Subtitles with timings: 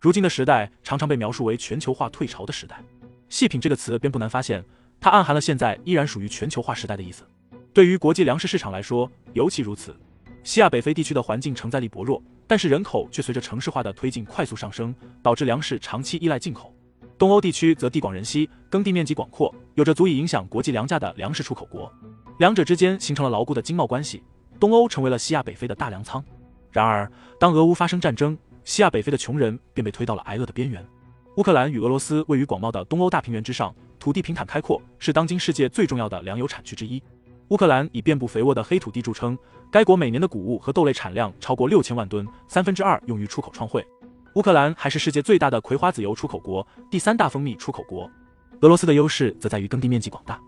[0.00, 2.82] 如今的时代常常被描述为全球化退潮的时代，
[3.28, 4.64] 细品这个词便不难发现，
[4.98, 7.24] 它暗含了现在依然属于全球化时代的意思。
[7.74, 9.94] 对于国际粮食市场来说，尤其如此。
[10.42, 16.74] 西亚北非地区的环境承载力薄弱，但是人口却随着城市化的推进快速上升，导致粮食长期依赖进口。
[17.18, 21.92] 东欧地区则地广人稀，耕地面积广阔，有着足以影响国际粮价的粮食出口国，
[22.38, 24.22] 两者之间形成了牢固的经贸关系。
[24.60, 26.24] 东欧成为了西亚北非的大粮仓。
[26.70, 30.84] 然而，当俄乌发生战争，西亚北非的穷人便被推到了挨饿的边缘。
[31.38, 37.02] 乌克兰与俄罗斯位于广袤的东欧大平原之上，土地平坦开阔，是当今世界最重要的粮油产区之一。
[37.48, 39.36] 乌克兰以遍布肥沃的黑土地著称，
[39.72, 43.84] 该国每年的谷物和豆类产量超过六千万吨，三分之二用于出口创汇。
[44.38, 48.08] 乌克兰还是世界最大的葵花籽油出口国，第三大蜂蜜出口国。
[48.60, 50.40] 俄罗斯的优势则在于耕地面积广大。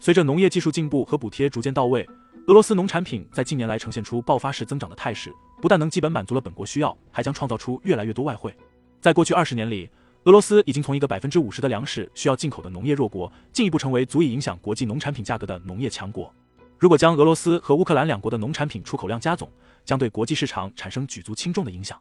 [0.00, 2.08] 随着农业技术进步和补贴逐渐到位，
[2.46, 5.30] 俄罗斯农产品在近年来呈现出爆发式增长的态势。
[5.60, 8.56] 不但能基本满足了本国需要，还将创造出越来越多外汇。
[8.98, 9.90] 在过去二十年里，
[10.22, 16.32] 俄罗斯已经从一个百分之五十的粮食需要进口的农业弱国，进一步成为足以影响国际农产品价格的农业强国。
[16.78, 19.52] 如果将俄罗斯和乌克兰两国的农产品出口量加总，
[19.84, 22.00] 将对国际市场产生举足轻重的影响。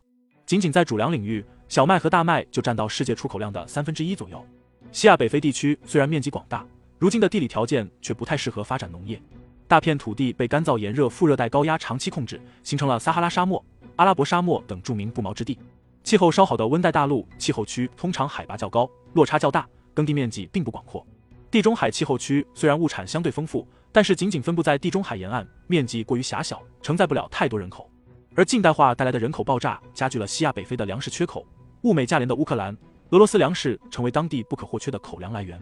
[0.53, 4.45] 仅仅在主粮领域，小麦和大麦就占到世界出口量的三分之一左右。
[4.91, 6.63] 西亚北非地区虽然面积广大，
[6.99, 9.19] 如今的地理条件却不太适合发展农业。
[9.67, 13.65] 大片土地被干燥炎热副热带高压长期控制，形成了撒哈拉沙漠、
[13.95, 15.57] 阿拉伯沙漠等著名不毛之地。
[16.03, 21.03] 气候稍好的温带大陆气候区通常海拔较高，落差较大，耕地面积并不广阔。
[21.49, 27.89] 地中海气候区虽然物产相对丰富，但是仅仅分布在地中海沿岸，面积过于狭小，承载不了太多人口。
[28.36, 31.45] 而近代化带来的人口爆炸，加剧了西亚北非的粮食缺口。
[31.84, 32.76] 物美价廉的乌克兰、
[33.12, 35.62] 俄罗斯粮食成为当地不可或缺的口粮来源。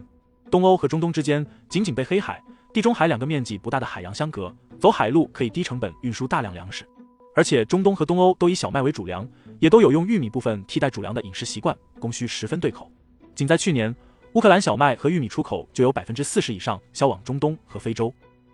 [0.50, 2.42] 东欧和中东之间仅仅被黑海。
[2.72, 6.88] 地中海两个面积不大的海洋相隔，走海路可以低成本运输大量粮食，
[7.34, 9.28] 而且中东和东欧都以小麦为主粮，
[9.58, 12.90] 也都有用玉米部分替代主粮的饮食习惯，供需十分对口。
[13.34, 13.94] 仅在去年，
[14.32, 18.10] 乌克兰小麦和玉米出口就有百分之四十以上销往中东和非洲，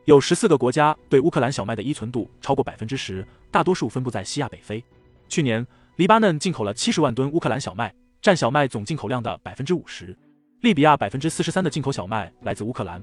[0.09, 4.83] 有十四个国家对乌克兰小麦的依存度超过百分之十，大多数分布在西亚北非。
[5.29, 10.17] 去年，黎巴嫩进口了七十万吨乌克兰小麦，占小麦总进口量的百分之五十。
[10.63, 13.03] 利比亚百分之四十三的进口小麦来自乌克兰。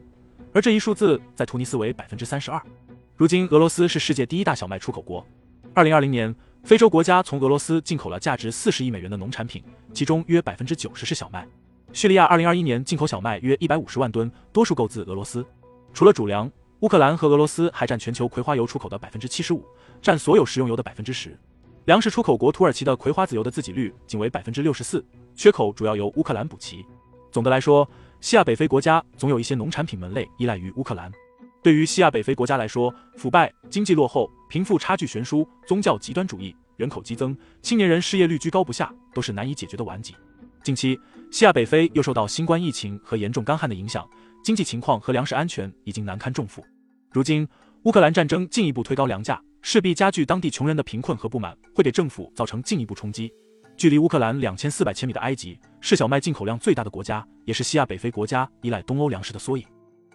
[0.52, 2.60] 而这一数字在突尼斯为百分之三十二。
[3.16, 5.24] 如今，俄罗斯是世界第一大小麦出口国。
[5.76, 11.48] 二零二零年，非洲国家从俄罗斯进口了价值四十亿美元的农产品，其中约百分之九十是小麦。
[11.94, 15.46] 叙利亚二零二一年进口小麦约一百五十万吨，多数购自俄罗斯。
[15.94, 19.66] 除了主粮，乌克兰和俄罗斯还占全球葵花油出口的百分之七十五，
[20.02, 21.38] 占所有食用油的百分之十。
[21.86, 25.04] 粮食出口国土耳其的葵花籽油的自给率仅为百分之六十四，
[25.36, 26.86] 缺口主要由乌克兰补齐。
[27.32, 31.12] 总的来说，西亚北非国家总有一些农产品门类依赖于乌克兰。
[31.64, 40.14] 对于西亚北非国家来说，腐败、经济落后、贫富差距悬殊、宗教极端主义、人口激增、青年人失业率居高不下，都是难以解决的顽疾。
[40.64, 41.00] 近期，
[41.32, 44.08] 西亚北非又受到新冠疫情和严重干旱的影响，
[44.46, 46.64] 经济情况和粮食安全已经难堪重负。
[47.12, 47.48] 如今，
[47.82, 53.34] 乌克兰战争进一步推高粮价，势必加剧当地穷人的贫困和不满，会给政府造成进一步冲击。
[53.76, 59.66] 距离乌克兰两千四百千米的埃及是小麦进口量最大的国家，也是西亚北非国家依赖东欧粮食的缩影。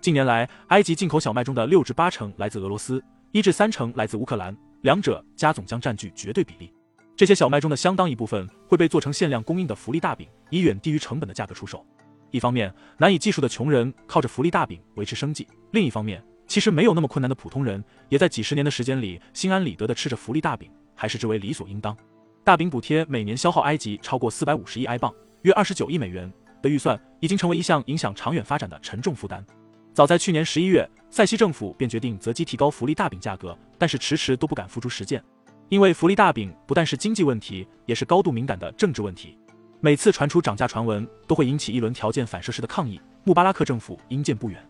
[0.00, 3.02] 近年来，埃及进口小麦中的六至八成来自俄罗斯，
[3.32, 6.72] 一至三成来自乌克兰，两者加总将占据绝对比例。
[7.16, 11.84] 这些小麦中的相当一部分会被做成限量供应的福利大饼，以远低于成本的价格出售。
[12.30, 21.96] 一方面，难以计数的穷人靠着福利大饼维持生计；另一方面，其实没有那么困难的普通人，也在几十年的时间里心安理得地吃着福利大饼，还视之为理所应当。
[22.44, 26.32] 大饼补贴每年消耗埃及超过四百五十亿埃镑，约二十九亿美元
[26.62, 29.44] 的预算，已经成为一项影响长远发展的沉重负担。
[29.92, 35.22] 早在去年十一月，塞西政府便决定择机提高福利大饼价格，但是迟迟都不敢付诸实践，
[35.68, 39.36] 因为福利大饼不但是经济问题，也是高度敏感的政治问题。
[39.82, 43.00] 每次传出涨价传闻，都会引起一轮条件反射式的抗议。
[43.24, 44.62] 穆巴拉克政府因见不远。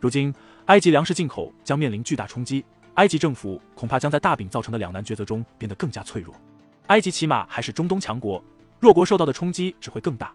[0.00, 0.34] 如今，
[0.64, 6.34] 埃及粮食进口将面临巨大冲击，埃及政府恐怕将在大饼造成的两难抉择中变得更加脆弱。
[6.88, 8.42] 埃及起码还是中东强国，
[8.80, 10.32] 弱国受到的冲击只会更大。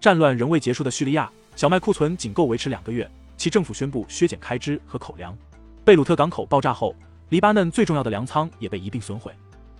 [0.00, 5.36] 战乱仍未结束的叙利亚，小麦库存仅够维持两个月，其政府宣布削减开支和口粮。
[5.84, 6.94] 贝鲁特港口爆炸后，
[7.28, 9.30] 黎巴嫩最重要的粮仓也被一并损毁，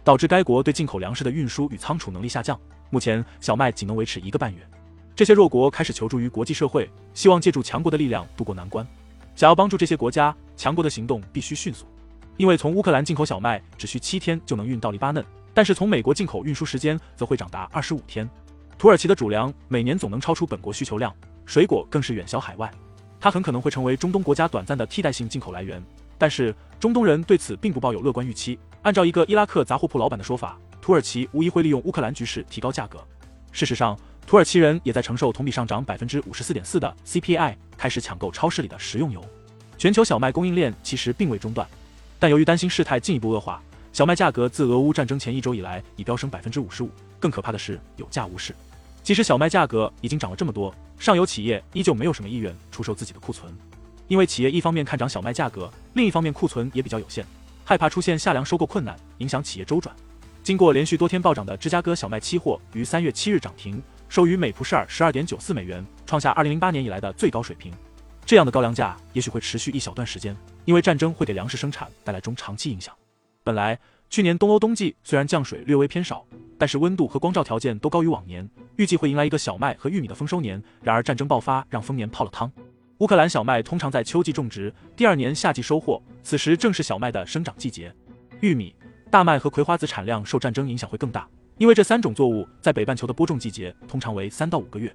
[0.05, 2.61] 导致该国对进口粮食的运输与仓储能力下降。
[2.91, 4.61] 目前，小麦仅能维持一个半月。
[5.17, 8.87] 这些弱国开始求助于国际社会，希望借助强国的力量渡过难关。
[9.35, 11.87] 想要帮助这些国家，强国的行动必须迅速，
[12.37, 15.25] 因为从乌克兰进口小麦只需七天就能运到黎巴嫩。
[15.55, 18.29] 但是从美国进口运输时间则会长达二十五天。
[18.77, 21.15] 土耳其的主粮每年总能超出本国需求量，
[21.47, 22.71] 水果更是远销海外。
[23.19, 25.83] 它很可能会成为中东国家短暂的替代性进口来源。
[26.19, 28.59] 但是中东人对此并不抱有乐观预期。
[28.85, 32.99] 按照一个伊拉克杂货铺老板的说法，土耳其无疑会利用乌克兰局势提高价格。
[33.51, 39.25] 事实上，土耳其人也在承受同比上涨百分之五十四点四的 CPI，开始抢购超市里的食用油。
[39.79, 41.67] 全球小麦供应链其实并未中断，
[42.19, 46.91] 但由于担心事态进一步恶化，小麦价格自俄乌战争前一周以来已飙升百分之五十五。
[47.19, 48.55] 更可怕的是，有价无市。
[49.03, 53.51] 即使小麦价格已经涨了这么多，上游企业依旧没有什么意愿出售自己的库存，
[54.09, 57.25] 因为企业一方面看涨小麦价格，另一方面库存也比较有限，
[57.65, 59.95] 害怕出现夏粮收购困难，影响企业周转。
[60.43, 67.73] 经过连续多天暴涨的芝加哥小麦期货于三月七日涨停，收于每普式尔十二点九四美元，创下二零零八年以来的最高水平。
[68.27, 72.95] 这样的高粮价也许会持续一小段时间，因为战争会给粮食生产带来中长期影响。
[73.43, 73.79] 本来
[74.09, 76.25] 去年东欧冬季虽然降水略微偏少。
[76.57, 80.63] 但是温度和光照条件都高于往年，预计会迎来一个小麦和玉米的丰收年。
[80.83, 82.51] 然而战争爆发让丰年泡了汤。
[82.99, 87.95] 乌克兰小麦通常在秋季种植，第二年夏季收获，此时正是小麦的生长季节。
[88.41, 88.75] 玉米、
[89.11, 91.29] 大麦和葵花籽产量受战争影响会更大，
[91.59, 94.93] 因为这三种作物在北半球的播种季节通常为三到五个月。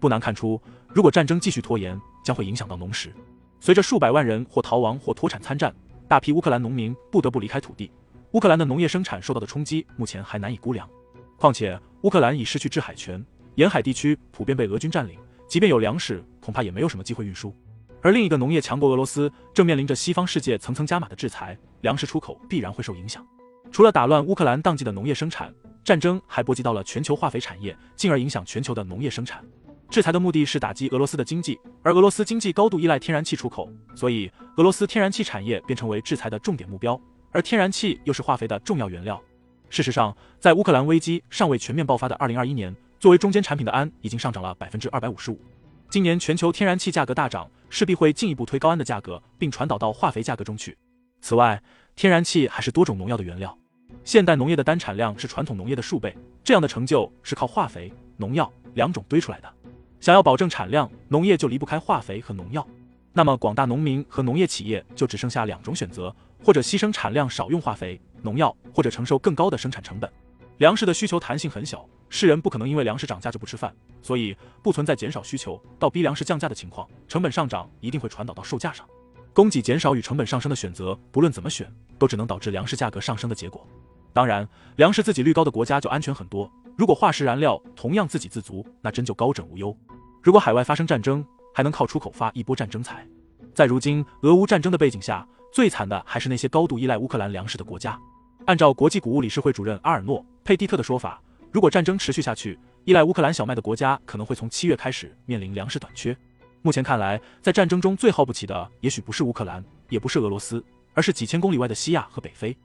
[0.00, 3.12] 不难看出，如果战争继续拖延，将会影响到农时。
[3.60, 5.72] 随着数百万人或逃亡或脱产参战，
[6.08, 7.88] 大批乌克兰农民不得不离开土地。
[8.32, 10.88] 乌克兰的农业生产受到的冲击目前还难以估量。
[11.36, 13.24] 况且，乌克兰已失去制海权，
[13.54, 17.54] 沿海地区普遍被俄军占领，即便有粮食，恐怕也没有什么机会运输。
[18.02, 23.24] 而另一个农业强国俄罗斯正面临着西方世界层层加码的制裁，粮食出口必然会受影响。
[23.70, 25.54] 除了打乱乌克兰当季的农业生产，
[25.84, 29.44] 战争还波及到了全球化肥产业，进而影响全球的农业生产。
[29.88, 37.00] 制裁的目的是打击俄罗斯的经济，而俄罗斯经济高度依赖天然气出口，所以俄罗斯天然气产业便成为制裁的重点目标。
[37.30, 39.22] 而天然气又是化肥的重要原料。
[39.70, 45.38] 事实上，在乌克兰危机尚未全面爆发的二零二一年，作为中间产品的氨已经上涨了百分之二百五十五。
[45.92, 50.74] 今年全球天然气价格大涨，势必会进一步推高氨的价格，并传导到化肥价格中去。
[51.20, 51.62] 此外，
[51.94, 53.54] 天然气还是多种农药的原料。
[54.02, 59.52] 现代农业的单产量是传统农业的数倍，这样的成就是靠化肥、农药两种堆出来的。
[60.00, 62.66] 想要保证产量，农业就离不开化肥和农药。
[63.12, 68.00] 那么，广大农民和农业企业就只剩下两种选择：或者牺牲产量，少用化肥。
[68.22, 70.10] 农药或者承受更高的生产成本，
[70.58, 76.88] 粮食的需求弹性很小，世人不可能因为粮食涨价就不吃饭，所以不存在减少需求到逼粮食降价的情况。
[77.08, 78.86] 成本上涨一定会传导到售价上，
[79.32, 83.66] 供给减少与成本上升的选择，不论怎么选，都只能导致粮食价格上升的结果。
[84.12, 84.46] 当然，
[84.76, 89.76] 粮食自给率高的国家就安全很多，如果化石燃料同样自给自足，那真就高枕无忧。
[90.22, 93.06] 如果海外发生战争，还能靠出口发一波战争财。
[93.54, 97.98] 在如今俄乌战争的背景下，最惨的还是那些高度依赖乌克兰粮食的国家。
[98.46, 101.22] 按照国际谷物理事会主任阿尔诺·佩蒂特的说法，
[101.52, 106.16] 如果战争持续下去，依赖乌克兰小麦的国家可能会从七月开始面临粮食短缺。
[106.62, 112.56] 目前看来，在战争中最耗不起的，也许不是乌克兰，也不是俄罗斯，而是几千公里外的西亚和北非。